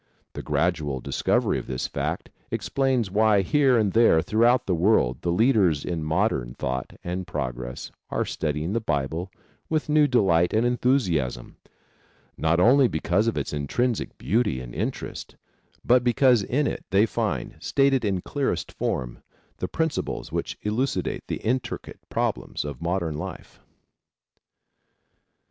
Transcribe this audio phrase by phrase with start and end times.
[0.33, 5.21] The gradual discovery of this fact explains why here and there through out the world
[5.21, 9.29] the leaders in modern thought and progress are studying the Bible
[9.69, 11.57] with new delight and enthusiasm;
[12.35, 15.35] not only because of its intrinsic beauty and interest,
[15.85, 19.21] but because in it they find, stated in clearest form,
[19.57, 23.59] the principles which elucidate the intricate problems of modern life.